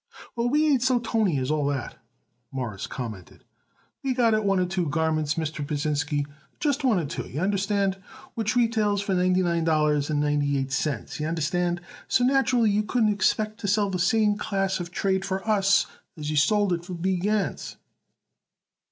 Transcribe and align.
"Well, 0.35 0.49
we 0.49 0.65
ain't 0.65 0.81
so 0.81 0.97
tony 0.97 1.37
as 1.37 1.51
all 1.51 1.67
that," 1.67 1.95
Morris 2.51 2.87
commented. 2.87 3.43
"We 4.01 4.15
got 4.15 4.33
it 4.33 4.43
one 4.43 4.59
or 4.59 4.65
two 4.65 4.89
garments, 4.89 5.35
Mr. 5.35 5.63
Pasinsky 5.63 6.25
just 6.59 6.83
one 6.83 6.97
or 6.97 7.05
two, 7.05 7.29
y'understand 7.29 8.01
which 8.33 8.55
retails 8.55 9.01
for 9.03 9.13
ninety 9.13 9.43
nine 9.43 9.63
dollars 9.63 10.09
and 10.09 10.19
ninety 10.19 10.57
eight 10.57 10.71
cents, 10.71 11.19
y'understand. 11.19 11.81
So, 12.07 12.23
naturally, 12.23 12.71
you 12.71 12.81
couldn't 12.81 13.13
expect 13.13 13.59
to 13.59 13.67
sell 13.67 13.91
the 13.91 13.99
same 13.99 14.37
class 14.37 14.79
of 14.79 14.89
trade 14.89 15.23
for 15.23 15.47
us 15.47 15.85
as 16.17 16.31
you 16.31 16.35
sold 16.35 16.73
it 16.73 16.83
for 16.83 16.95
B. 16.95 17.17
Gans." 17.17 17.75